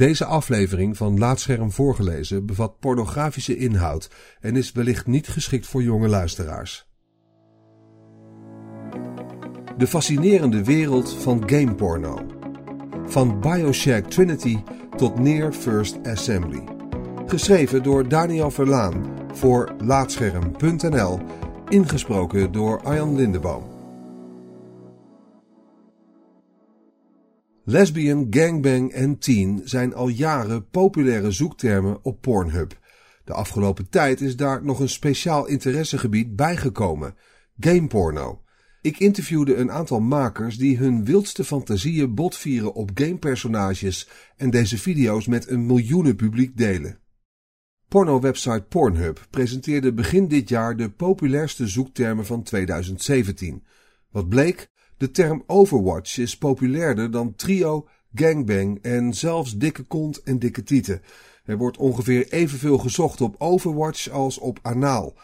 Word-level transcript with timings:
Deze 0.00 0.24
aflevering 0.24 0.96
van 0.96 1.18
Laatscherm 1.18 1.72
voorgelezen 1.72 2.46
bevat 2.46 2.78
pornografische 2.78 3.56
inhoud 3.56 4.10
en 4.40 4.56
is 4.56 4.72
wellicht 4.72 5.06
niet 5.06 5.28
geschikt 5.28 5.66
voor 5.66 5.82
jonge 5.82 6.08
luisteraars. 6.08 6.86
De 9.76 9.86
fascinerende 9.86 10.64
wereld 10.64 11.12
van 11.12 11.42
gameporno. 11.48 12.26
Van 13.06 13.40
Bioshack 13.40 14.10
Trinity 14.10 14.58
tot 14.96 15.18
Near 15.18 15.52
First 15.52 15.98
Assembly. 16.06 16.64
Geschreven 17.26 17.82
door 17.82 18.08
Daniel 18.08 18.50
Verlaan 18.50 19.04
voor 19.32 19.74
Laatscherm.nl. 19.78 21.20
Ingesproken 21.68 22.52
door 22.52 22.82
Arjan 22.82 23.16
Lindeboom. 23.16 23.79
Lesbian, 27.64 28.26
gangbang 28.30 28.92
en 28.92 29.18
teen 29.18 29.60
zijn 29.64 29.94
al 29.94 30.08
jaren 30.08 30.68
populaire 30.68 31.30
zoektermen 31.30 31.98
op 32.02 32.20
Pornhub. 32.20 32.78
De 33.24 33.32
afgelopen 33.32 33.88
tijd 33.88 34.20
is 34.20 34.36
daar 34.36 34.64
nog 34.64 34.80
een 34.80 34.88
speciaal 34.88 35.46
interessegebied 35.46 36.36
bijgekomen: 36.36 37.14
gameporno. 37.58 38.42
Ik 38.82 38.98
interviewde 38.98 39.56
een 39.56 39.70
aantal 39.70 40.00
makers 40.00 40.56
die 40.56 40.76
hun 40.76 41.04
wildste 41.04 41.44
fantasieën 41.44 42.14
botvieren 42.14 42.74
op 42.74 42.90
gamepersonages 42.94 44.08
en 44.36 44.50
deze 44.50 44.78
video's 44.78 45.26
met 45.26 45.48
een 45.48 45.66
miljoenen 45.66 46.16
publiek 46.16 46.56
delen. 46.56 46.98
Porno-website 47.88 48.64
Pornhub 48.68 49.26
presenteerde 49.30 49.92
begin 49.92 50.28
dit 50.28 50.48
jaar 50.48 50.76
de 50.76 50.90
populairste 50.90 51.68
zoektermen 51.68 52.26
van 52.26 52.42
2017. 52.42 53.64
Wat 54.10 54.28
bleek? 54.28 54.69
De 55.00 55.10
term 55.10 55.42
Overwatch 55.46 56.18
is 56.18 56.38
populairder 56.38 57.10
dan 57.10 57.34
trio, 57.34 57.88
gangbang 58.14 58.78
en 58.82 59.14
zelfs 59.14 59.56
dikke 59.56 59.82
kont 59.82 60.22
en 60.22 60.38
dikke 60.38 60.62
tieten. 60.62 61.02
Er 61.44 61.56
wordt 61.56 61.76
ongeveer 61.76 62.32
evenveel 62.32 62.78
gezocht 62.78 63.20
op 63.20 63.34
Overwatch 63.38 64.10
als 64.10 64.38
op 64.38 64.58
anaal. 64.62 65.14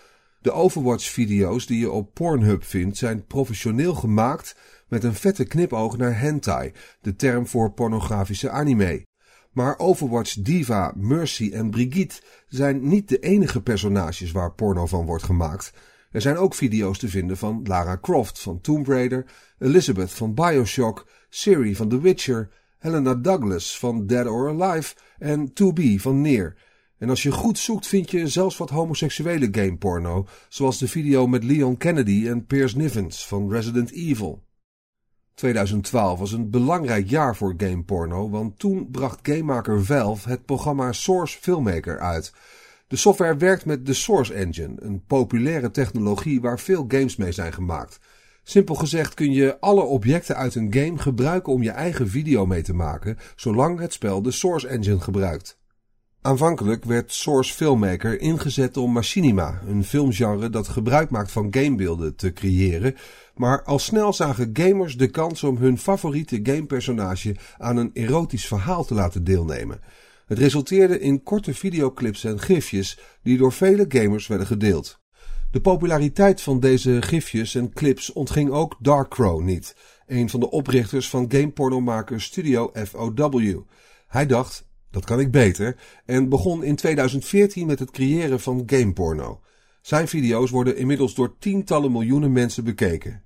De 0.41 0.53
Overwatch-video's 0.53 1.67
die 1.67 1.79
je 1.79 1.91
op 1.91 2.15
Pornhub 2.15 2.65
vindt 2.65 2.97
zijn 2.97 3.27
professioneel 3.27 3.95
gemaakt 3.95 4.57
met 4.89 5.05
een 5.05 5.15
vette 5.15 5.45
knipoog 5.45 5.97
naar 5.97 6.21
hentai, 6.21 6.73
de 7.01 7.17
term 7.17 7.47
voor 7.47 7.73
pornografische 7.73 8.51
anime. 8.51 9.07
Maar 9.53 9.79
Overwatch 9.79 10.35
Diva, 10.35 10.93
Mercy 10.95 11.51
en 11.53 11.71
Brigitte 11.71 12.21
zijn 12.49 12.89
niet 12.89 13.09
de 13.09 13.19
enige 13.19 13.63
personages 13.63 14.33
waar 14.33 14.53
porno 14.53 14.87
van 14.87 15.07
wordt 15.07 15.25
gemaakt. 15.25 15.73
Er 16.17 16.23
zijn 16.23 16.37
ook 16.37 16.55
video's 16.55 16.99
te 16.99 17.09
vinden 17.09 17.37
van 17.37 17.61
Lara 17.65 17.99
Croft 18.01 18.39
van 18.39 18.61
Tomb 18.61 18.87
Raider, 18.87 19.27
Elizabeth 19.59 20.11
van 20.11 20.35
Bioshock, 20.35 21.07
Siri 21.29 21.77
van 21.77 21.89
The 21.89 22.01
Witcher, 22.01 22.49
Helena 22.79 23.15
Douglas 23.15 23.79
van 23.79 24.07
Dead 24.07 24.27
or 24.27 24.49
Alive 24.49 24.95
en 25.19 25.49
2B 25.49 26.01
van 26.01 26.21
Near. 26.21 26.57
En 26.99 27.09
als 27.09 27.23
je 27.23 27.33
goed 27.33 27.59
zoekt 27.59 27.87
vind 27.87 28.11
je 28.11 28.29
zelfs 28.29 28.57
wat 28.57 28.71
homoseksuele 28.71 29.49
gameporno, 29.51 30.27
zoals 30.49 30.79
de 30.79 30.89
video 30.89 31.27
met 31.27 31.45
Leon 31.45 31.77
Kennedy 31.77 32.29
en 32.29 32.47
Piers 32.47 32.75
Nivens 32.75 33.27
van 33.27 33.51
Resident 33.51 33.91
Evil. 33.91 34.45
2012 35.35 36.19
was 36.19 36.33
een 36.33 36.51
belangrijk 36.51 37.09
jaar 37.09 37.37
voor 37.37 37.55
gameporno, 37.57 38.31
want 38.31 38.59
toen 38.59 38.91
bracht 38.91 39.19
gamemaker 39.23 39.85
Valve 39.85 40.29
het 40.29 40.45
programma 40.45 40.93
Source 40.93 41.39
Filmmaker 41.39 41.99
uit. 41.99 42.33
De 42.89 42.97
software 42.97 43.37
werkt 43.37 43.65
met 43.65 43.87
de 43.87 43.95
Source 43.95 44.35
Engine, 44.35 44.75
een 44.79 45.05
populaire 45.07 45.71
technologie 45.71 46.41
waar 46.41 46.59
veel 46.59 46.85
games 46.89 47.17
mee 47.17 47.33
zijn 47.33 47.53
gemaakt. 47.53 47.99
Simpel 48.43 48.75
gezegd 48.75 49.15
kun 49.15 49.33
je 49.33 49.61
alle 49.61 49.83
objecten 49.83 50.37
uit 50.37 50.55
een 50.55 50.73
game 50.75 50.99
gebruiken 50.99 51.53
om 51.53 51.63
je 51.63 51.71
eigen 51.71 52.09
video 52.09 52.47
mee 52.47 52.63
te 52.63 52.75
maken, 52.75 53.19
zolang 53.37 53.79
het 53.81 53.93
spel 53.93 54.23
de 54.23 54.31
Source 54.31 54.69
Engine 54.69 55.01
gebruikt. 55.01 55.59
Aanvankelijk 56.21 56.85
werd 56.85 57.13
Source 57.13 57.53
Filmmaker 57.53 58.21
ingezet 58.21 58.77
om 58.77 58.93
machinima, 58.93 59.61
een 59.67 59.85
filmgenre 59.85 60.51
dat 60.51 60.69
gebruik 60.69 61.11
maakt 61.11 61.33
van 61.33 61.55
gamebeelden, 61.55 62.17
te 62.17 62.33
creëren, 62.33 62.95
maar 63.35 63.63
al 63.63 63.79
snel 63.79 64.13
zagen 64.13 64.51
gamers 64.53 64.97
de 64.97 65.11
kans 65.11 65.43
om 65.43 65.57
hun 65.57 65.79
favoriete 65.79 66.41
gamepersonage 66.43 67.37
aan 67.59 67.77
een 67.77 67.91
erotisch 67.93 68.47
verhaal 68.47 68.85
te 68.85 68.95
laten 68.95 69.25
deelnemen. 69.25 69.81
Het 70.27 70.39
resulteerde 70.39 71.01
in 71.01 71.23
korte 71.23 71.55
videoclips 71.55 72.25
en 72.25 72.41
gifjes 72.41 72.99
die 73.23 73.39
door 73.39 73.53
vele 73.53 73.85
gamers 73.89 74.27
werden 74.27 74.47
gedeeld. 74.47 75.01
De 75.51 75.61
populariteit 75.61 76.41
van 76.41 76.61
deze 76.61 77.03
gifjes 77.03 77.55
en 77.55 77.73
clips 77.73 78.13
ontging 78.13 78.51
ook 78.51 78.77
Darkrow 78.81 79.41
niet, 79.41 79.77
een 80.07 80.31
van 80.31 80.41
de 80.41 80.51
oprichters 80.51 81.09
van 81.09 81.31
gamepornomaker 81.31 82.21
Studio 82.21 82.71
FOW. 82.75 83.61
Hij 84.09 84.27
dacht, 84.27 84.69
dat 84.91 85.05
kan 85.05 85.21
ik 85.21 85.31
beter, 85.31 85.77
en 86.05 86.29
begon 86.29 86.65
in 86.65 86.77
2014 86.77 87.67
met 87.67 87.79
het 87.79 87.91
creëren 87.91 88.41
van 88.41 88.63
gameporno. 88.67 89.41
Zijn 89.81 90.09
video's 90.09 90.51
worden 90.51 90.77
inmiddels 90.77 91.15
door 91.15 91.39
tientallen 91.39 91.93
miljoenen 91.93 92.33
mensen 92.33 92.65
bekeken. 92.65 93.23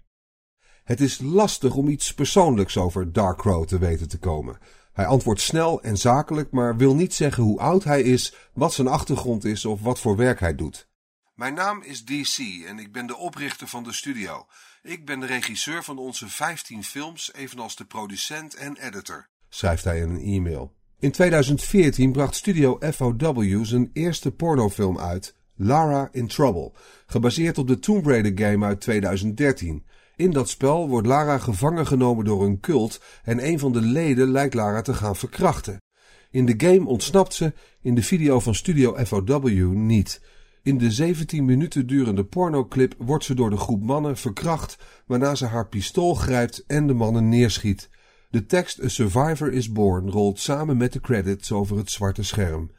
Het 0.84 1.00
is 1.00 1.20
lastig 1.22 1.74
om 1.74 1.88
iets 1.88 2.14
persoonlijks 2.14 2.76
over 2.76 3.12
Darkrow 3.12 3.66
te 3.66 3.78
weten 3.78 4.08
te 4.08 4.18
komen. 4.18 4.58
Hij 5.00 5.08
antwoordt 5.08 5.40
snel 5.40 5.82
en 5.82 5.96
zakelijk, 5.96 6.50
maar 6.50 6.76
wil 6.76 6.94
niet 6.94 7.14
zeggen 7.14 7.42
hoe 7.42 7.58
oud 7.58 7.84
hij 7.84 8.02
is, 8.02 8.34
wat 8.52 8.72
zijn 8.72 8.88
achtergrond 8.88 9.44
is 9.44 9.64
of 9.64 9.80
wat 9.80 10.00
voor 10.00 10.16
werk 10.16 10.40
hij 10.40 10.54
doet. 10.54 10.88
Mijn 11.34 11.54
naam 11.54 11.82
is 11.82 12.04
DC 12.04 12.38
en 12.66 12.78
ik 12.78 12.92
ben 12.92 13.06
de 13.06 13.16
oprichter 13.16 13.66
van 13.66 13.84
de 13.84 13.92
studio. 13.92 14.46
Ik 14.82 15.04
ben 15.06 15.20
de 15.20 15.26
regisseur 15.26 15.84
van 15.84 15.98
onze 15.98 16.28
15 16.28 16.84
films, 16.84 17.34
evenals 17.34 17.76
de 17.76 17.84
producent 17.84 18.54
en 18.54 18.76
editor, 18.76 19.28
schrijft 19.48 19.84
hij 19.84 20.00
in 20.00 20.10
een 20.10 20.22
e-mail. 20.22 20.74
In 20.98 21.10
2014 21.10 22.12
bracht 22.12 22.34
Studio 22.34 22.78
FOW 22.92 23.64
zijn 23.64 23.90
eerste 23.92 24.30
pornofilm 24.30 24.98
uit, 24.98 25.36
Lara 25.56 26.08
in 26.12 26.26
Trouble, 26.26 26.72
gebaseerd 27.06 27.58
op 27.58 27.68
de 27.68 27.78
Tomb 27.78 28.06
Raider 28.06 28.46
game 28.46 28.66
uit 28.66 28.80
2013. 28.80 29.84
In 30.20 30.31
dat 30.31 30.48
spel 30.48 30.88
wordt 30.88 31.06
Lara 31.06 31.38
gevangen 31.38 31.86
genomen 31.86 32.25
door 32.25 32.44
een 32.44 32.60
cult 32.60 33.00
en 33.22 33.47
een 33.47 33.58
van 33.58 33.72
de 33.72 33.81
leden 33.81 34.31
lijkt 34.31 34.54
Lara 34.54 34.82
te 34.82 34.94
gaan 34.94 35.16
verkrachten. 35.16 35.82
In 36.31 36.47
de 36.47 36.54
game 36.56 36.86
ontsnapt 36.86 37.34
ze, 37.34 37.53
in 37.81 37.94
de 37.94 38.03
video 38.03 38.41
van 38.41 38.54
Studio 38.54 39.04
FOW 39.04 39.72
niet. 39.72 40.22
In 40.62 40.78
de 40.78 40.91
17 40.91 41.44
minuten 41.44 41.86
durende 41.86 42.25
pornoclip 42.25 42.94
wordt 42.98 43.25
ze 43.25 43.34
door 43.34 43.50
de 43.50 43.56
groep 43.56 43.82
mannen 43.82 44.16
verkracht, 44.16 44.78
waarna 45.06 45.34
ze 45.34 45.47
haar 45.47 45.69
pistool 45.69 46.14
grijpt 46.14 46.64
en 46.66 46.86
de 46.86 46.94
mannen 46.94 47.28
neerschiet. 47.28 47.91
De 48.30 48.47
tekst 48.47 48.84
A 48.84 48.88
Survivor 48.88 49.53
is 49.53 49.72
Born 49.72 50.10
rolt 50.10 50.38
samen 50.38 50.76
met 50.76 50.92
de 50.92 51.00
credits 51.00 51.53
over 51.53 51.76
het 51.76 51.91
zwarte 51.91 52.22
scherm. 52.22 52.70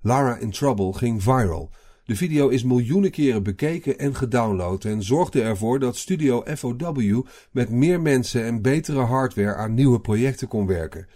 Lara 0.00 0.36
in 0.36 0.50
Trouble 0.50 0.92
ging 0.92 1.22
viral. 1.22 1.70
De 2.10 2.16
video 2.16 2.48
is 2.48 2.62
miljoenen 2.62 3.10
keren 3.10 3.42
bekeken 3.42 3.98
en 3.98 4.14
gedownload 4.14 4.84
en 4.84 5.02
zorgde 5.02 5.42
ervoor 5.42 5.78
dat 5.78 5.96
Studio 5.96 6.42
FOW 6.56 7.26
met 7.50 7.70
meer 7.70 8.00
mensen 8.00 8.44
en 8.44 8.62
betere 8.62 9.00
hardware 9.00 9.54
aan 9.54 9.74
nieuwe 9.74 10.00
projecten 10.00 10.48
kon 10.48 10.66
werken. 10.66 11.06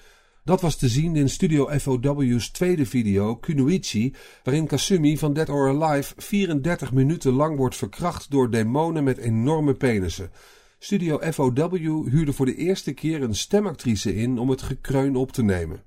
Dat 0.44 0.60
was 0.60 0.77
te 0.77 0.88
zien 0.88 1.16
in 1.16 1.28
Studio 1.28 1.69
FOW's 1.78 2.50
tweede 2.50 2.87
video, 2.87 3.37
Kunoichi, 3.37 4.15
waarin 4.43 4.66
Kasumi 4.66 5.19
van 5.19 5.33
Dead 5.33 5.49
or 5.49 5.69
Alive 5.69 6.15
34 6.16 6.93
minuten 6.93 7.33
lang 7.33 7.56
wordt 7.56 7.77
verkracht 7.77 8.31
door 8.31 8.50
demonen 8.50 9.04
met 9.04 9.19
enorme 9.19 9.75
penissen. 9.75 10.31
Studio 10.78 11.19
FOW 11.19 12.09
huurde 12.09 12.33
voor 12.33 12.47
de 12.47 12.56
eerste 12.56 12.93
keer 12.93 13.22
een 13.22 13.34
stemactrice 13.34 14.16
in 14.16 14.38
om 14.38 14.50
het 14.50 14.62
gekreun 14.62 15.16
op 15.16 15.33
te 15.33 15.43
nemen. 15.43 15.83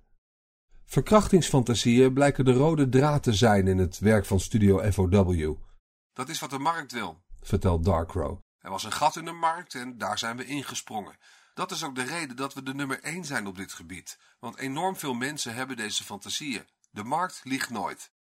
Verkrachtingsfantasieën 0.89 2.13
blijken 2.13 2.45
de 2.45 2.53
rode 2.53 2.89
draad 2.89 3.23
te 3.23 3.33
zijn 3.33 3.67
in 3.67 3.77
het 3.77 3.99
werk 3.99 4.25
van 4.25 4.39
Studio 4.39 4.91
FOW. 4.91 5.55
Dat 6.13 6.29
is 6.29 6.39
wat 6.39 6.49
de 6.49 6.59
markt 6.59 6.91
wil, 6.91 7.23
vertelt 7.41 7.85
Darkrow. 7.85 8.39
Er 8.59 8.69
was 8.69 8.83
een 8.83 8.91
gat 8.91 9.15
in 9.15 9.25
de 9.25 9.31
markt 9.31 9.75
en 9.75 9.97
daar 9.97 10.17
zijn 10.17 10.37
we 10.37 10.45
ingesprongen. 10.45 11.17
Dat 11.53 11.71
is 11.71 11.83
ook 11.83 11.95
de 11.95 12.03
reden 12.03 12.35
dat 12.35 12.53
we 12.53 12.63
de 12.63 12.73
nummer 12.73 12.99
1 13.01 13.25
zijn 13.25 13.47
op 13.47 13.55
dit 13.55 13.73
gebied, 13.73 14.19
want 14.39 14.57
enorm 14.57 14.95
veel 14.95 15.13
mensen 15.13 15.53
hebben 15.53 15.77
deze 15.77 16.03
fantasieën. 16.03 16.65
De 16.91 17.03
markt 17.03 17.41
liegt 17.43 17.69
nooit. 17.69 18.11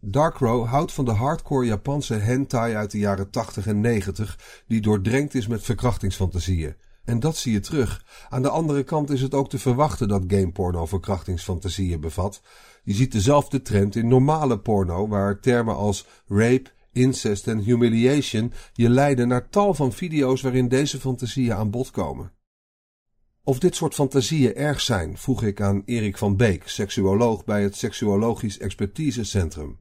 Darkrow 0.00 0.66
houdt 0.66 0.92
van 0.92 1.04
de 1.04 1.12
hardcore 1.12 1.66
Japanse 1.66 2.14
hentai 2.14 2.74
uit 2.74 2.90
de 2.90 2.98
jaren 2.98 3.30
80 3.30 3.66
en 3.66 3.80
90, 3.80 4.62
die 4.66 4.80
doordrenkt 4.80 5.34
is 5.34 5.46
met 5.46 5.62
verkrachtingsfantasieën. 5.62 6.76
En 7.08 7.20
dat 7.20 7.36
zie 7.36 7.52
je 7.52 7.60
terug. 7.60 8.04
Aan 8.28 8.42
de 8.42 8.48
andere 8.48 8.82
kant 8.82 9.10
is 9.10 9.20
het 9.22 9.34
ook 9.34 9.48
te 9.48 9.58
verwachten 9.58 10.08
dat 10.08 10.24
gameporno 10.26 10.86
verkrachtingsfantasieën 10.86 12.00
bevat. 12.00 12.42
Je 12.82 12.94
ziet 12.94 13.12
dezelfde 13.12 13.62
trend 13.62 13.96
in 13.96 14.08
normale 14.08 14.58
porno, 14.58 15.08
waar 15.08 15.40
termen 15.40 15.76
als 15.76 16.06
rape, 16.26 16.70
incest 16.92 17.46
en 17.46 17.58
humiliation 17.58 18.52
je 18.72 18.88
leiden 18.88 19.28
naar 19.28 19.48
tal 19.48 19.74
van 19.74 19.92
video's 19.92 20.40
waarin 20.42 20.68
deze 20.68 21.00
fantasieën 21.00 21.54
aan 21.54 21.70
bod 21.70 21.90
komen. 21.90 22.32
Of 23.42 23.58
dit 23.58 23.74
soort 23.74 23.94
fantasieën 23.94 24.54
erg 24.54 24.80
zijn, 24.80 25.18
vroeg 25.18 25.42
ik 25.42 25.60
aan 25.60 25.82
Erik 25.84 26.18
van 26.18 26.36
Beek, 26.36 26.68
seksuoloog 26.68 27.44
bij 27.44 27.62
het 27.62 27.76
Seksuologisch 27.76 28.58
Expertisecentrum. 28.58 29.80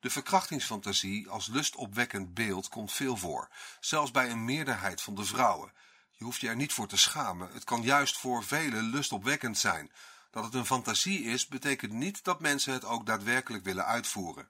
De 0.00 0.10
verkrachtingsfantasie 0.10 1.28
als 1.28 1.48
lustopwekkend 1.48 2.34
beeld 2.34 2.68
komt 2.68 2.92
veel 2.92 3.16
voor, 3.16 3.48
zelfs 3.80 4.10
bij 4.10 4.30
een 4.30 4.44
meerderheid 4.44 5.02
van 5.02 5.14
de 5.14 5.24
vrouwen. 5.24 5.72
Je 6.18 6.24
hoeft 6.24 6.40
je 6.40 6.48
er 6.48 6.56
niet 6.56 6.72
voor 6.72 6.86
te 6.86 6.96
schamen, 6.96 7.48
het 7.52 7.64
kan 7.64 7.82
juist 7.82 8.18
voor 8.18 8.44
velen 8.44 8.84
lustopwekkend 8.84 9.58
zijn. 9.58 9.90
Dat 10.30 10.44
het 10.44 10.54
een 10.54 10.66
fantasie 10.66 11.22
is, 11.22 11.46
betekent 11.46 11.92
niet 11.92 12.24
dat 12.24 12.40
mensen 12.40 12.72
het 12.72 12.84
ook 12.84 13.06
daadwerkelijk 13.06 13.64
willen 13.64 13.84
uitvoeren. 13.84 14.48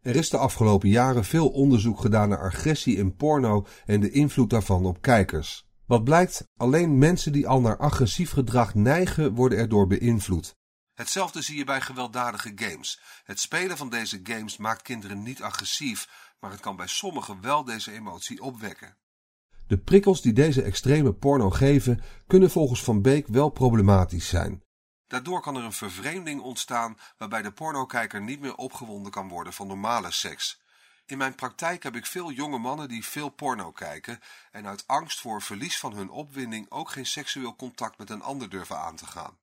Er 0.00 0.16
is 0.16 0.30
de 0.30 0.38
afgelopen 0.38 0.88
jaren 0.88 1.24
veel 1.24 1.48
onderzoek 1.48 2.00
gedaan 2.00 2.28
naar 2.28 2.42
agressie 2.42 2.96
in 2.96 3.16
porno 3.16 3.66
en 3.86 4.00
de 4.00 4.10
invloed 4.10 4.50
daarvan 4.50 4.86
op 4.86 5.02
kijkers. 5.02 5.66
Wat 5.86 6.04
blijkt, 6.04 6.44
alleen 6.56 6.98
mensen 6.98 7.32
die 7.32 7.48
al 7.48 7.60
naar 7.60 7.76
agressief 7.76 8.30
gedrag 8.30 8.74
neigen 8.74 9.34
worden 9.34 9.58
erdoor 9.58 9.86
beïnvloed. 9.86 10.56
Hetzelfde 10.94 11.42
zie 11.42 11.56
je 11.56 11.64
bij 11.64 11.80
gewelddadige 11.80 12.52
games. 12.54 13.00
Het 13.24 13.40
spelen 13.40 13.76
van 13.76 13.88
deze 13.88 14.20
games 14.22 14.56
maakt 14.56 14.82
kinderen 14.82 15.22
niet 15.22 15.42
agressief, 15.42 16.08
maar 16.40 16.50
het 16.50 16.60
kan 16.60 16.76
bij 16.76 16.86
sommigen 16.86 17.40
wel 17.40 17.64
deze 17.64 17.92
emotie 17.92 18.42
opwekken. 18.42 18.96
De 19.68 19.78
prikkels 19.78 20.22
die 20.22 20.32
deze 20.32 20.62
extreme 20.62 21.12
porno 21.12 21.50
geven, 21.50 22.00
kunnen 22.26 22.50
volgens 22.50 22.84
Van 22.84 23.02
Beek 23.02 23.26
wel 23.26 23.48
problematisch 23.48 24.28
zijn. 24.28 24.62
Daardoor 25.06 25.40
kan 25.40 25.56
er 25.56 25.64
een 25.64 25.72
vervreemding 25.72 26.40
ontstaan 26.40 26.96
waarbij 27.18 27.42
de 27.42 27.52
pornokijker 27.52 28.22
niet 28.22 28.40
meer 28.40 28.54
opgewonden 28.54 29.12
kan 29.12 29.28
worden 29.28 29.52
van 29.52 29.66
normale 29.66 30.12
seks. 30.12 30.60
In 31.06 31.18
mijn 31.18 31.34
praktijk 31.34 31.82
heb 31.82 31.96
ik 31.96 32.06
veel 32.06 32.32
jonge 32.32 32.58
mannen 32.58 32.88
die 32.88 33.04
veel 33.04 33.28
porno 33.28 33.70
kijken 33.70 34.18
en 34.52 34.66
uit 34.66 34.84
angst 34.86 35.20
voor 35.20 35.42
verlies 35.42 35.78
van 35.78 35.94
hun 35.94 36.10
opwinding 36.10 36.66
ook 36.68 36.90
geen 36.90 37.06
seksueel 37.06 37.56
contact 37.56 37.98
met 37.98 38.10
een 38.10 38.22
ander 38.22 38.50
durven 38.50 38.78
aan 38.78 38.96
te 38.96 39.06
gaan. 39.06 39.38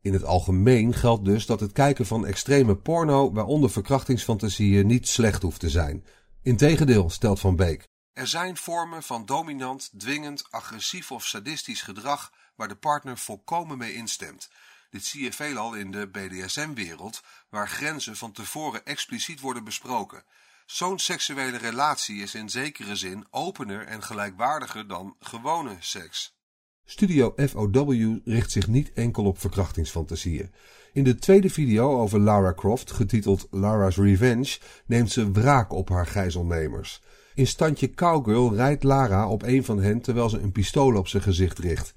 In 0.00 0.12
het 0.12 0.24
algemeen 0.24 0.94
geldt 0.94 1.24
dus 1.24 1.46
dat 1.46 1.60
het 1.60 1.72
kijken 1.72 2.06
van 2.06 2.26
extreme 2.26 2.76
porno, 2.76 3.32
waaronder 3.32 3.70
verkrachtingsfantasieën, 3.70 4.86
niet 4.86 5.08
slecht 5.08 5.42
hoeft 5.42 5.60
te 5.60 5.70
zijn. 5.70 6.04
Integendeel, 6.42 7.10
stelt 7.10 7.40
Van 7.40 7.56
Beek. 7.56 7.89
Er 8.12 8.26
zijn 8.26 8.56
vormen 8.56 9.02
van 9.02 9.26
dominant, 9.26 9.90
dwingend, 9.98 10.44
agressief 10.50 11.12
of 11.12 11.26
sadistisch 11.26 11.82
gedrag 11.82 12.32
waar 12.54 12.68
de 12.68 12.76
partner 12.76 13.18
volkomen 13.18 13.78
mee 13.78 13.94
instemt. 13.94 14.50
Dit 14.90 15.04
zie 15.04 15.22
je 15.22 15.32
veelal 15.32 15.74
in 15.74 15.90
de 15.90 16.08
BDSM-wereld, 16.08 17.22
waar 17.48 17.68
grenzen 17.68 18.16
van 18.16 18.32
tevoren 18.32 18.84
expliciet 18.84 19.40
worden 19.40 19.64
besproken. 19.64 20.24
Zo'n 20.66 20.98
seksuele 20.98 21.56
relatie 21.56 22.22
is 22.22 22.34
in 22.34 22.48
zekere 22.48 22.96
zin 22.96 23.26
opener 23.30 23.86
en 23.86 24.02
gelijkwaardiger 24.02 24.88
dan 24.88 25.16
gewone 25.20 25.76
seks. 25.78 26.38
Studio 26.84 27.34
FOW 27.36 28.18
richt 28.24 28.50
zich 28.50 28.66
niet 28.66 28.92
enkel 28.92 29.24
op 29.24 29.38
verkrachtingsfantasieën. 29.38 30.54
In 30.92 31.04
de 31.04 31.14
tweede 31.14 31.50
video 31.50 32.00
over 32.00 32.20
Lara 32.20 32.52
Croft, 32.52 32.90
getiteld 32.90 33.46
Lara's 33.50 33.96
Revenge, 33.96 34.58
neemt 34.86 35.12
ze 35.12 35.32
wraak 35.32 35.72
op 35.72 35.88
haar 35.88 36.06
gijzelnemers. 36.06 37.02
In 37.40 37.46
standje 37.46 37.90
Cowgirl 37.94 38.54
rijdt 38.54 38.82
Lara 38.82 39.28
op 39.28 39.42
een 39.42 39.64
van 39.64 39.82
hen 39.82 40.00
terwijl 40.00 40.28
ze 40.28 40.38
een 40.38 40.52
pistool 40.52 40.96
op 40.96 41.08
zijn 41.08 41.22
gezicht 41.22 41.58
richt. 41.58 41.94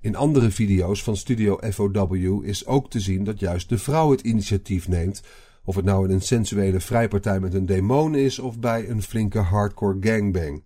In 0.00 0.16
andere 0.16 0.50
video's 0.50 1.02
van 1.02 1.16
Studio 1.16 1.58
FOW 1.70 2.44
is 2.44 2.66
ook 2.66 2.90
te 2.90 3.00
zien 3.00 3.24
dat 3.24 3.40
juist 3.40 3.68
de 3.68 3.78
vrouw 3.78 4.10
het 4.10 4.20
initiatief 4.20 4.88
neemt, 4.88 5.22
of 5.64 5.76
het 5.76 5.84
nou 5.84 6.04
in 6.04 6.14
een 6.14 6.20
sensuele 6.20 6.80
vrijpartij 6.80 7.40
met 7.40 7.54
een 7.54 7.66
demon 7.66 8.14
is 8.14 8.38
of 8.38 8.58
bij 8.58 8.88
een 8.88 9.02
flinke 9.02 9.38
hardcore 9.38 9.96
gangbang. 10.00 10.64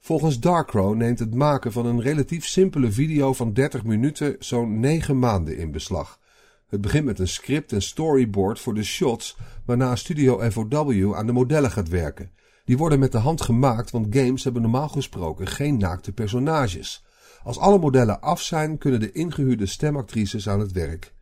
Volgens 0.00 0.40
Darkrow 0.40 0.94
neemt 0.94 1.18
het 1.18 1.34
maken 1.34 1.72
van 1.72 1.86
een 1.86 2.00
relatief 2.00 2.46
simpele 2.46 2.92
video 2.92 3.32
van 3.32 3.52
30 3.52 3.84
minuten 3.84 4.36
zo'n 4.38 4.80
9 4.80 5.18
maanden 5.18 5.56
in 5.56 5.70
beslag. 5.70 6.18
Het 6.68 6.80
begint 6.80 7.04
met 7.04 7.18
een 7.18 7.28
script 7.28 7.72
en 7.72 7.82
storyboard 7.82 8.60
voor 8.60 8.74
de 8.74 8.84
shots, 8.84 9.36
waarna 9.64 9.96
Studio 9.96 10.50
FOW 10.50 11.14
aan 11.14 11.26
de 11.26 11.32
modellen 11.32 11.70
gaat 11.70 11.88
werken. 11.88 12.30
Die 12.68 12.76
worden 12.76 12.98
met 12.98 13.12
de 13.12 13.18
hand 13.18 13.40
gemaakt, 13.40 13.90
want 13.90 14.16
games 14.16 14.44
hebben 14.44 14.62
normaal 14.62 14.88
gesproken 14.88 15.46
geen 15.46 15.76
naakte 15.76 16.12
personages. 16.12 17.04
Als 17.42 17.58
alle 17.58 17.78
modellen 17.78 18.20
af 18.20 18.42
zijn, 18.42 18.78
kunnen 18.78 19.00
de 19.00 19.12
ingehuurde 19.12 19.66
stemactrices 19.66 20.48
aan 20.48 20.60
het 20.60 20.72
werk. 20.72 21.14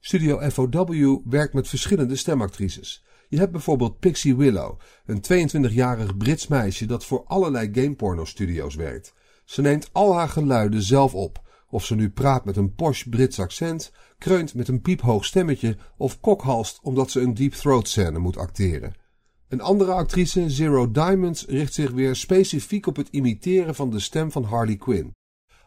Studio 0.00 0.50
FOW 0.50 1.20
werkt 1.24 1.54
met 1.54 1.68
verschillende 1.68 2.16
stemactrices. 2.16 3.04
Je 3.28 3.38
hebt 3.38 3.52
bijvoorbeeld 3.52 3.98
Pixie 3.98 4.36
Willow, 4.36 4.80
een 5.06 5.22
22-jarig 5.22 6.16
Brits 6.16 6.46
meisje 6.46 6.86
dat 6.86 7.04
voor 7.04 7.24
allerlei 7.26 7.70
gameporno-studio's 7.72 8.74
werkt. 8.74 9.14
Ze 9.44 9.60
neemt 9.60 9.88
al 9.92 10.14
haar 10.14 10.28
geluiden 10.28 10.82
zelf 10.82 11.14
op, 11.14 11.42
of 11.70 11.84
ze 11.84 11.94
nu 11.94 12.10
praat 12.10 12.44
met 12.44 12.56
een 12.56 12.74
posh 12.74 13.02
Brits 13.02 13.40
accent, 13.40 13.92
kreunt 14.18 14.54
met 14.54 14.68
een 14.68 14.80
piephoog 14.80 15.24
stemmetje 15.24 15.76
of 15.96 16.20
kokhalst 16.20 16.78
omdat 16.82 17.10
ze 17.10 17.20
een 17.20 17.34
deep 17.34 17.52
throat 17.52 17.88
scène 17.88 18.18
moet 18.18 18.36
acteren. 18.36 19.06
Een 19.48 19.60
andere 19.60 19.92
actrice, 19.92 20.50
Zero 20.50 20.90
Diamonds, 20.90 21.44
richt 21.44 21.74
zich 21.74 21.90
weer 21.90 22.16
specifiek 22.16 22.86
op 22.86 22.96
het 22.96 23.08
imiteren 23.08 23.74
van 23.74 23.90
de 23.90 24.00
stem 24.00 24.32
van 24.32 24.44
Harley 24.44 24.76
Quinn. 24.76 25.14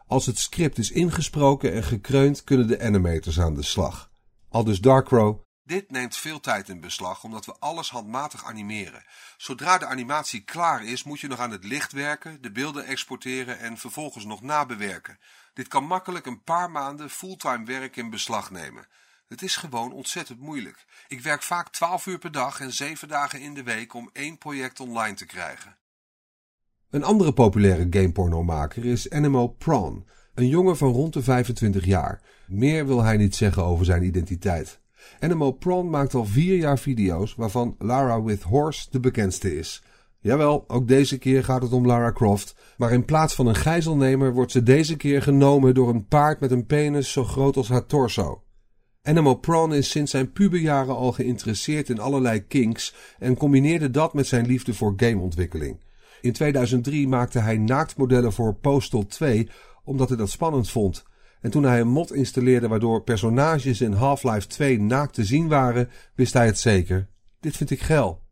Als 0.06 0.26
het 0.26 0.38
script 0.38 0.78
is 0.78 0.90
ingesproken 0.90 1.72
en 1.72 1.82
gekreund, 1.82 2.44
kunnen 2.44 2.66
de 2.66 2.80
animators 2.80 3.40
aan 3.40 3.54
de 3.54 3.62
slag. 3.62 4.10
Aldus 4.48 4.80
Darkrow. 4.80 5.40
Dit 5.64 5.90
neemt 5.90 6.16
veel 6.16 6.40
tijd 6.40 6.68
in 6.68 6.80
beslag 6.80 7.24
omdat 7.24 7.44
we 7.44 7.54
alles 7.58 7.90
handmatig 7.90 8.44
animeren. 8.44 9.04
Zodra 9.36 9.78
de 9.78 9.86
animatie 9.86 10.40
klaar 10.40 10.84
is, 10.84 11.02
moet 11.02 11.20
je 11.20 11.28
nog 11.28 11.38
aan 11.38 11.50
het 11.50 11.64
licht 11.64 11.92
werken, 11.92 12.42
de 12.42 12.52
beelden 12.52 12.86
exporteren 12.86 13.58
en 13.58 13.76
vervolgens 13.76 14.24
nog 14.24 14.42
nabewerken. 14.42 15.18
Dit 15.54 15.68
kan 15.68 15.84
makkelijk 15.84 16.26
een 16.26 16.42
paar 16.42 16.70
maanden 16.70 17.10
fulltime 17.10 17.64
werk 17.64 17.96
in 17.96 18.10
beslag 18.10 18.50
nemen. 18.50 18.86
Het 19.32 19.42
is 19.42 19.56
gewoon 19.56 19.92
ontzettend 19.92 20.40
moeilijk. 20.40 20.84
Ik 21.08 21.20
werk 21.20 21.42
vaak 21.42 21.68
12 21.68 22.06
uur 22.06 22.18
per 22.18 22.32
dag 22.32 22.60
en 22.60 22.72
7 22.72 23.08
dagen 23.08 23.40
in 23.40 23.54
de 23.54 23.62
week 23.62 23.94
om 23.94 24.10
één 24.12 24.38
project 24.38 24.80
online 24.80 25.14
te 25.14 25.26
krijgen. 25.26 25.76
Een 26.90 27.04
andere 27.04 27.32
populaire 27.32 27.86
gamepornomaker 27.90 28.84
is 28.84 29.10
Animal 29.10 29.48
Prawn, 29.48 30.06
een 30.34 30.48
jongen 30.48 30.76
van 30.76 30.92
rond 30.92 31.12
de 31.12 31.22
25 31.22 31.84
jaar. 31.84 32.20
Meer 32.46 32.86
wil 32.86 33.02
hij 33.02 33.16
niet 33.16 33.34
zeggen 33.34 33.64
over 33.64 33.84
zijn 33.84 34.02
identiteit. 34.02 34.80
Animal 35.20 35.52
Prawn 35.52 35.90
maakt 35.90 36.14
al 36.14 36.24
vier 36.24 36.56
jaar 36.56 36.78
video's 36.78 37.34
waarvan 37.34 37.74
Lara 37.78 38.22
with 38.22 38.42
Horse 38.42 38.86
de 38.90 39.00
bekendste 39.00 39.58
is. 39.58 39.82
Jawel, 40.18 40.64
ook 40.68 40.88
deze 40.88 41.18
keer 41.18 41.44
gaat 41.44 41.62
het 41.62 41.72
om 41.72 41.86
Lara 41.86 42.12
Croft, 42.12 42.56
maar 42.76 42.92
in 42.92 43.04
plaats 43.04 43.34
van 43.34 43.46
een 43.46 43.56
gijzelnemer 43.56 44.32
wordt 44.32 44.52
ze 44.52 44.62
deze 44.62 44.96
keer 44.96 45.22
genomen 45.22 45.74
door 45.74 45.88
een 45.88 46.06
paard 46.06 46.40
met 46.40 46.50
een 46.50 46.66
penis 46.66 47.12
zo 47.12 47.24
groot 47.24 47.56
als 47.56 47.68
haar 47.68 47.86
torso. 47.86 48.42
Animal 49.04 49.34
Prawn 49.34 49.72
is 49.72 49.90
sinds 49.90 50.10
zijn 50.10 50.32
puberjaren 50.32 50.96
al 50.96 51.12
geïnteresseerd 51.12 51.88
in 51.88 52.00
allerlei 52.00 52.46
kinks 52.46 52.94
en 53.18 53.36
combineerde 53.36 53.90
dat 53.90 54.14
met 54.14 54.26
zijn 54.26 54.46
liefde 54.46 54.74
voor 54.74 54.92
gameontwikkeling. 54.96 55.80
In 56.20 56.32
2003 56.32 57.08
maakte 57.08 57.38
hij 57.38 57.56
naaktmodellen 57.56 58.32
voor 58.32 58.54
Postal 58.54 59.06
2 59.06 59.48
omdat 59.84 60.08
hij 60.08 60.16
dat 60.18 60.30
spannend 60.30 60.70
vond. 60.70 61.04
En 61.40 61.50
toen 61.50 61.62
hij 61.62 61.80
een 61.80 61.88
mod 61.88 62.12
installeerde 62.12 62.68
waardoor 62.68 63.02
personages 63.02 63.80
in 63.80 63.92
Half-Life 63.92 64.46
2 64.46 64.80
naakt 64.80 65.14
te 65.14 65.24
zien 65.24 65.48
waren, 65.48 65.90
wist 66.14 66.32
hij 66.32 66.46
het 66.46 66.58
zeker. 66.58 67.08
Dit 67.40 67.56
vind 67.56 67.70
ik 67.70 67.80
geil. 67.80 68.22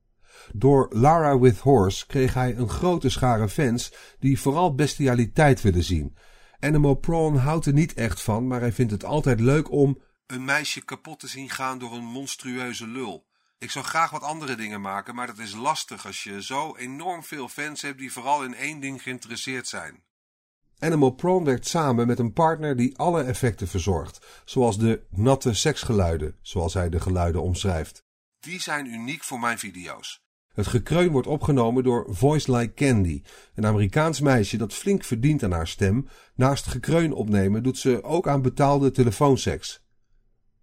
Door 0.53 0.87
Lara 0.91 1.39
with 1.39 1.59
Horse 1.59 2.07
kreeg 2.07 2.35
hij 2.35 2.57
een 2.57 2.69
grote 2.69 3.09
schare 3.09 3.49
fans 3.49 3.93
die 4.19 4.41
vooral 4.41 4.75
bestialiteit 4.75 5.63
willen 5.63 5.85
zien. 5.85 6.17
Animal 6.61 6.95
Prawn 6.95 7.37
houdt 7.37 7.67
er 7.67 7.73
niet 7.73 7.95
echt 7.95 8.23
van, 8.23 8.47
maar 8.47 8.61
hij 8.61 8.73
vindt 8.73 8.93
het 8.93 9.05
altijd 9.05 9.41
leuk 9.41 9.71
om 9.71 9.99
een 10.31 10.45
meisje 10.45 10.81
kapot 10.81 11.21
te 11.21 11.29
zien 11.29 11.51
gaan 11.51 11.79
door 11.79 11.93
een 11.93 12.05
monstrueuze 12.05 12.87
lul. 12.87 13.27
Ik 13.59 13.71
zou 13.71 13.85
graag 13.85 14.11
wat 14.11 14.23
andere 14.23 14.55
dingen 14.55 14.81
maken, 14.81 15.15
maar 15.15 15.27
dat 15.27 15.39
is 15.39 15.55
lastig 15.55 16.07
als 16.07 16.23
je 16.23 16.43
zo 16.43 16.77
enorm 16.77 17.23
veel 17.25 17.49
fans 17.49 17.83
hebt 17.83 17.99
die 17.99 18.13
vooral 18.13 18.45
in 18.45 18.55
één 18.55 18.81
ding 18.81 19.03
geïnteresseerd 19.03 19.69
zijn. 19.69 20.03
Animal 20.79 21.11
Prawn 21.11 21.45
werkt 21.45 21.67
samen 21.67 22.07
met 22.07 22.19
een 22.19 22.33
partner 22.33 22.77
die 22.77 22.99
alle 22.99 23.23
effecten 23.23 23.69
verzorgt, 23.69 24.27
zoals 24.45 24.79
de 24.79 25.03
natte 25.11 25.55
seksgeluiden, 25.55 26.37
zoals 26.43 26.75
hij 26.75 26.89
de 26.89 27.01
geluiden 27.01 27.43
omschrijft. 27.43 28.05
Die 28.39 28.61
zijn 28.61 28.87
uniek 28.87 29.25
voor 29.25 29.41
mijn 29.41 29.59
video's. 29.59 30.23
Het 30.55 30.67
gekreun 30.67 31.11
wordt 31.11 31.27
opgenomen 31.27 31.85
door 31.85 32.07
Voice 32.09 32.57
Like 32.57 32.75
Candy, 32.75 33.23
een 33.55 33.67
Amerikaans 33.67 34.21
meisje 34.21 34.57
dat 34.57 34.75
flink 34.75 35.05
verdient 35.05 35.43
aan 35.43 35.53
haar 35.53 35.69
stem. 35.69 36.09
Naast 36.35 36.67
gekreun 36.67 37.13
opnemen 37.13 37.63
doet 37.63 37.79
ze 37.79 38.03
ook 38.03 38.29
aan 38.29 38.43
betaalde 38.43 38.91
telefoonseks. 38.91 39.83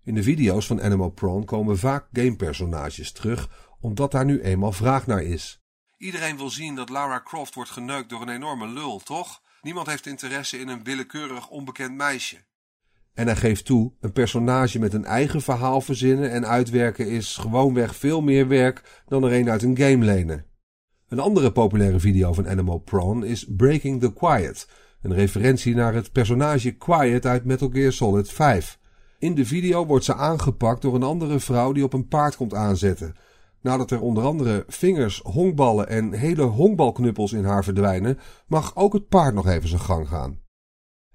In 0.07 0.15
de 0.15 0.23
video's 0.23 0.67
van 0.67 0.81
Animal 0.81 1.09
Prawn 1.09 1.43
komen 1.43 1.77
vaak 1.77 2.07
gamepersonages 2.13 3.11
terug, 3.11 3.49
omdat 3.79 4.11
daar 4.11 4.25
nu 4.25 4.41
eenmaal 4.41 4.71
vraag 4.71 5.07
naar 5.07 5.23
is. 5.23 5.61
Iedereen 5.97 6.37
wil 6.37 6.49
zien 6.49 6.75
dat 6.75 6.89
Lara 6.89 7.21
Croft 7.23 7.55
wordt 7.55 7.69
geneukt 7.69 8.09
door 8.09 8.21
een 8.21 8.29
enorme 8.29 8.67
lul, 8.67 8.99
toch? 8.99 9.41
Niemand 9.61 9.87
heeft 9.87 10.05
interesse 10.05 10.59
in 10.59 10.67
een 10.67 10.83
willekeurig 10.83 11.49
onbekend 11.49 11.95
meisje. 11.95 12.37
En 13.13 13.25
hij 13.25 13.35
geeft 13.35 13.65
toe, 13.65 13.93
een 13.99 14.11
personage 14.11 14.79
met 14.79 14.93
een 14.93 15.05
eigen 15.05 15.41
verhaal 15.41 15.81
verzinnen 15.81 16.31
en 16.31 16.47
uitwerken 16.47 17.07
is 17.07 17.37
gewoonweg 17.37 17.95
veel 17.95 18.21
meer 18.21 18.47
werk 18.47 19.03
dan 19.07 19.23
er 19.23 19.33
een 19.33 19.49
uit 19.49 19.63
een 19.63 19.77
game 19.77 20.05
lenen. 20.05 20.45
Een 21.07 21.19
andere 21.19 21.51
populaire 21.51 21.99
video 21.99 22.33
van 22.33 22.49
Animal 22.49 22.77
Prawn 22.77 23.23
is 23.23 23.45
Breaking 23.49 24.01
the 24.01 24.13
Quiet, 24.13 24.67
een 25.01 25.13
referentie 25.13 25.75
naar 25.75 25.93
het 25.93 26.11
personage 26.11 26.71
Quiet 26.71 27.25
uit 27.25 27.45
Metal 27.45 27.69
Gear 27.69 27.91
Solid 27.91 28.31
5. 28.31 28.79
In 29.19 29.35
de 29.35 29.45
video 29.45 29.85
wordt 29.85 30.05
ze 30.05 30.15
aangepakt 30.15 30.81
door 30.81 30.95
een 30.95 31.03
andere 31.03 31.39
vrouw 31.39 31.71
die 31.71 31.83
op 31.83 31.93
een 31.93 32.07
paard 32.07 32.35
komt 32.35 32.53
aanzetten. 32.53 33.15
Nadat 33.61 33.91
er 33.91 34.01
onder 34.01 34.23
andere 34.23 34.63
vingers, 34.67 35.19
honkballen 35.23 35.87
en 35.87 36.13
hele 36.13 36.41
honkbalknuppels 36.41 37.31
in 37.31 37.45
haar 37.45 37.63
verdwijnen, 37.63 38.19
mag 38.47 38.75
ook 38.75 38.93
het 38.93 39.07
paard 39.07 39.33
nog 39.33 39.47
even 39.47 39.69
zijn 39.69 39.81
gang 39.81 40.07
gaan. 40.07 40.41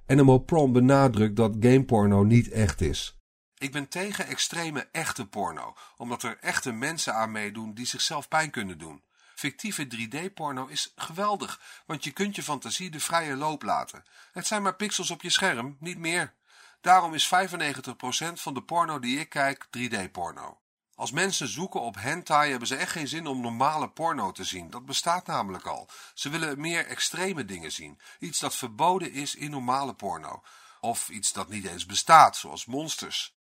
Animal 0.07 0.39
Prom 0.39 0.73
benadrukt 0.73 1.37
dat 1.37 1.57
gameporno 1.61 2.23
niet 2.23 2.51
echt 2.51 2.81
is. 2.81 3.19
Ik 3.59 3.73
ben 3.73 3.89
tegen 3.89 4.27
extreme 4.27 4.89
echte 4.93 5.27
porno, 5.27 5.75
omdat 5.97 6.23
er 6.23 6.39
echte 6.41 6.73
mensen 6.73 7.15
aan 7.15 7.33
meedoen 7.33 7.75
die 7.75 7.87
zichzelf 7.87 8.29
pijn 8.29 8.51
kunnen 8.51 8.79
doen. 8.79 9.03
Fictieve 9.35 9.87
3D-porno 9.87 10.67
is 10.67 10.93
geweldig, 10.97 11.83
want 11.87 12.05
je 12.05 12.11
kunt 12.11 12.37
je 12.37 12.43
fantasie 12.43 12.91
de 12.91 13.01
vrije 13.01 13.37
loop 13.37 13.63
laten. 13.63 14.03
Het 14.33 14.47
zijn 14.47 14.63
maar 14.63 14.77
pixels 14.77 15.11
op 15.11 15.23
je 15.23 15.31
scherm, 15.31 15.77
niet 15.81 15.99
meer. 15.99 16.35
Daarom 16.83 17.15
is 17.15 17.31
95% 17.35 18.33
van 18.33 18.55
de 18.55 18.63
porno 18.63 18.99
die 18.99 19.19
ik 19.19 19.29
kijk 19.29 19.67
3D-porno. 19.79 20.59
Als 20.95 21.11
mensen 21.11 21.49
zoeken 21.49 21.81
op 21.81 21.95
hentai 21.99 22.51
hebben 22.51 22.69
ze 22.69 22.77
echt 22.77 22.91
geen 22.91 23.09
zin 23.09 23.27
om 23.27 23.41
normale 23.41 23.89
porno 23.89 24.33
te 24.33 24.45
zien. 24.45 24.71
Dat 24.71 24.87
bestaat 24.87 25.27
namelijk 25.27 25.67
al. 25.67 25.89
Ze 26.15 26.29
willen 26.29 26.61
meer 26.61 26.87
extreme 26.87 27.45
dingen 27.45 27.73
zien. 27.73 27.99
Iets 28.19 28.41
dat 28.41 28.57
verboden 28.57 29.13
is 29.13 29.35
in 29.35 29.51
normale 29.51 29.95
porno. 29.95 30.43
Of 30.81 31.09
iets 31.09 31.33
dat 31.33 31.49
niet 31.49 31.67
eens 31.67 31.87
bestaat, 31.87 32.37
zoals 32.37 32.67
monsters. 32.67 33.37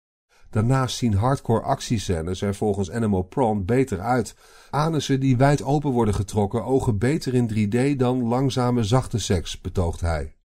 Daarnaast 0.50 0.96
zien 0.96 1.14
hardcore 1.14 1.62
actiescènes 1.62 2.42
er 2.42 2.54
volgens 2.54 2.90
Animal 2.90 3.22
Prawn 3.22 3.64
beter 3.64 4.00
uit. 4.00 4.34
Anussen 4.70 5.20
die 5.20 5.36
wijd 5.36 5.62
open 5.62 5.90
worden 5.90 6.14
getrokken 6.14 6.64
ogen 6.64 6.98
beter 6.98 7.34
in 7.34 7.50
3D 7.94 7.96
dan 7.96 8.22
langzame 8.22 8.84
zachte 8.84 9.18
seks, 9.18 9.60
betoogt 9.60 10.00
hij. 10.00 10.37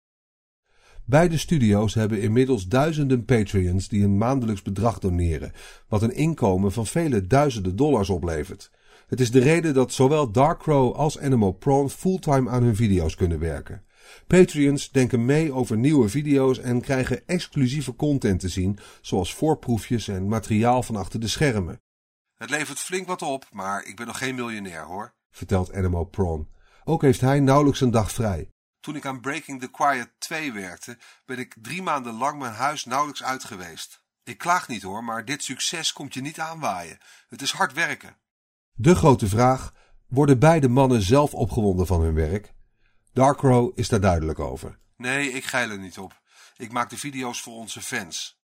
Beide 1.05 1.37
studio's 1.37 1.93
hebben 1.93 2.21
inmiddels 2.21 2.67
duizenden 2.67 3.25
Patreons 3.25 3.87
die 3.87 4.03
een 4.03 4.17
maandelijks 4.17 4.61
bedrag 4.61 4.99
doneren, 4.99 5.51
wat 5.87 6.01
een 6.01 6.15
inkomen 6.15 6.71
van 6.71 6.87
vele 6.87 7.27
duizenden 7.27 7.75
dollars 7.75 8.09
oplevert. 8.09 8.71
Het 9.07 9.19
is 9.19 9.31
de 9.31 9.39
reden 9.39 9.73
dat 9.73 9.93
zowel 9.93 10.31
Darkrow 10.31 10.95
als 10.95 11.19
Animal 11.19 11.51
Prawn 11.51 11.87
fulltime 11.87 12.49
aan 12.49 12.63
hun 12.63 12.75
video's 12.75 13.15
kunnen 13.15 13.39
werken. 13.39 13.83
Patreons 14.27 14.91
denken 14.91 15.25
mee 15.25 15.53
over 15.53 15.77
nieuwe 15.77 16.09
video's 16.09 16.59
en 16.59 16.81
krijgen 16.81 17.27
exclusieve 17.27 17.95
content 17.95 18.39
te 18.39 18.49
zien, 18.49 18.77
zoals 19.01 19.33
voorproefjes 19.33 20.07
en 20.07 20.27
materiaal 20.27 20.83
van 20.83 20.95
achter 20.95 21.19
de 21.19 21.27
schermen. 21.27 21.81
Het 22.35 22.49
levert 22.49 22.79
flink 22.79 23.07
wat 23.07 23.21
op, 23.21 23.45
maar 23.51 23.85
ik 23.85 23.95
ben 23.95 24.07
nog 24.07 24.17
geen 24.17 24.35
miljonair 24.35 24.83
hoor, 24.85 25.13
vertelt 25.31 25.73
Animal 25.73 26.03
Prawn. 26.03 26.47
Ook 26.83 27.01
heeft 27.01 27.21
hij 27.21 27.39
nauwelijks 27.39 27.81
een 27.81 27.91
dag 27.91 28.11
vrij. 28.11 28.52
Toen 28.83 28.95
ik 28.95 29.05
aan 29.05 29.19
Breaking 29.19 29.59
the 29.61 29.71
Quiet 29.71 30.09
2 30.17 30.51
werkte, 30.51 30.97
ben 31.25 31.37
ik 31.39 31.55
drie 31.61 31.81
maanden 31.81 32.13
lang 32.13 32.39
mijn 32.39 32.53
huis 32.53 32.85
nauwelijks 32.85 33.23
uit 33.23 33.43
geweest. 33.43 34.03
Ik 34.23 34.37
klaag 34.37 34.67
niet 34.67 34.81
hoor, 34.81 35.03
maar 35.03 35.25
dit 35.25 35.43
succes 35.43 35.93
komt 35.93 36.13
je 36.13 36.21
niet 36.21 36.39
aanwaaien. 36.39 36.97
Het 37.29 37.41
is 37.41 37.51
hard 37.51 37.73
werken. 37.73 38.17
De 38.73 38.95
grote 38.95 39.27
vraag: 39.27 39.73
worden 40.07 40.39
beide 40.39 40.67
mannen 40.67 41.01
zelf 41.01 41.33
opgewonden 41.33 41.87
van 41.87 42.01
hun 42.01 42.13
werk? 42.13 42.53
Darkrow 43.13 43.71
is 43.75 43.89
daar 43.89 44.01
duidelijk 44.01 44.39
over. 44.39 44.79
Nee, 44.97 45.31
ik 45.31 45.43
geil 45.43 45.69
er 45.69 45.79
niet 45.79 45.97
op. 45.97 46.21
Ik 46.57 46.71
maak 46.71 46.89
de 46.89 46.97
video's 46.97 47.41
voor 47.41 47.53
onze 47.53 47.81
fans. 47.81 48.41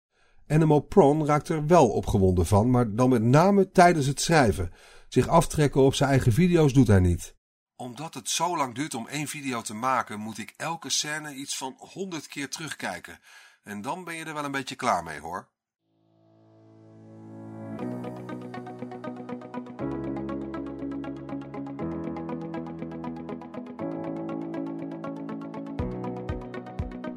Animal 0.47 0.79
Prawn 0.79 1.25
raakt 1.25 1.49
er 1.49 1.67
wel 1.67 1.89
opgewonden 1.89 2.45
van, 2.45 2.69
maar 2.69 2.95
dan 2.95 3.09
met 3.09 3.23
name 3.23 3.71
tijdens 3.71 4.05
het 4.05 4.21
schrijven. 4.21 4.73
Zich 5.07 5.27
aftrekken 5.27 5.81
op 5.81 5.95
zijn 5.95 6.09
eigen 6.09 6.33
video's 6.33 6.73
doet 6.73 6.87
hij 6.87 6.99
niet 6.99 7.36
omdat 7.77 8.13
het 8.13 8.29
zo 8.29 8.57
lang 8.57 8.75
duurt 8.75 8.93
om 8.93 9.07
één 9.07 9.27
video 9.27 9.61
te 9.61 9.73
maken, 9.73 10.19
moet 10.19 10.37
ik 10.37 10.53
elke 10.57 10.89
scène 10.89 11.33
iets 11.33 11.57
van 11.57 11.75
honderd 11.77 12.27
keer 12.27 12.49
terugkijken. 12.49 13.19
En 13.63 13.81
dan 13.81 14.03
ben 14.03 14.15
je 14.15 14.25
er 14.25 14.33
wel 14.33 14.45
een 14.45 14.51
beetje 14.51 14.75
klaar 14.75 15.03
mee 15.03 15.19
hoor. 15.19 15.47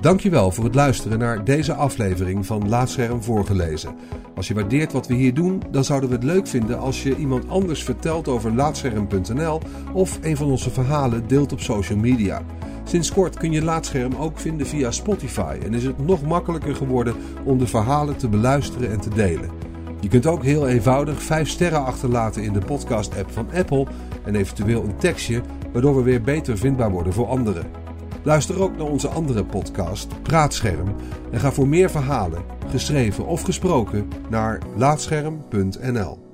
Dankjewel 0.01 0.51
voor 0.51 0.65
het 0.65 0.75
luisteren 0.75 1.19
naar 1.19 1.45
deze 1.45 1.75
aflevering 1.75 2.47
van 2.47 2.69
Laatscherm 2.69 3.23
voorgelezen. 3.23 3.95
Als 4.37 4.49
je 4.49 4.55
waardeert 4.55 4.93
wat 4.93 5.07
we 5.07 5.15
hier 5.15 5.35
doen, 5.35 5.63
dan 5.71 5.85
zouden 5.85 6.09
we 6.09 6.15
het 6.15 6.25
leuk 6.25 6.47
vinden 6.47 6.79
als 6.79 7.03
je 7.03 7.17
iemand 7.17 7.49
anders 7.49 7.83
vertelt 7.83 8.29
over 8.29 8.55
laatscherm.nl 8.55 9.61
of 9.93 10.19
een 10.23 10.37
van 10.37 10.47
onze 10.47 10.71
verhalen 10.71 11.27
deelt 11.27 11.53
op 11.53 11.61
social 11.61 11.99
media. 11.99 12.43
Sinds 12.85 13.13
kort 13.13 13.37
kun 13.37 13.53
je 13.53 13.63
Laatscherm 13.63 14.15
ook 14.15 14.39
vinden 14.39 14.67
via 14.67 14.91
Spotify 14.91 15.59
en 15.65 15.75
is 15.75 15.85
het 15.85 16.07
nog 16.07 16.23
makkelijker 16.23 16.75
geworden 16.75 17.15
om 17.45 17.59
de 17.59 17.67
verhalen 17.67 18.17
te 18.17 18.29
beluisteren 18.29 18.91
en 18.91 19.01
te 19.01 19.11
delen. 19.11 19.51
Je 20.01 20.09
kunt 20.09 20.27
ook 20.27 20.45
heel 20.45 20.69
eenvoudig 20.69 21.23
5 21.23 21.49
sterren 21.49 21.85
achterlaten 21.85 22.43
in 22.43 22.53
de 22.53 22.65
podcast-app 22.65 23.31
van 23.31 23.49
Apple 23.55 23.87
en 24.25 24.35
eventueel 24.35 24.85
een 24.85 24.97
tekstje, 24.97 25.43
waardoor 25.73 25.97
we 25.97 26.03
weer 26.03 26.23
beter 26.23 26.59
vindbaar 26.59 26.91
worden 26.91 27.13
voor 27.13 27.27
anderen. 27.27 27.90
Luister 28.23 28.63
ook 28.63 28.77
naar 28.77 28.87
onze 28.87 29.09
andere 29.09 29.45
podcast, 29.45 30.23
Praatscherm, 30.23 30.95
en 31.31 31.41
ga 31.41 31.53
voor 31.53 31.69
meer 31.69 31.91
verhalen, 31.91 32.43
geschreven 32.69 33.27
of 33.27 33.43
gesproken, 33.43 34.09
naar 34.29 34.63
laatscherm.nl. 34.77 36.30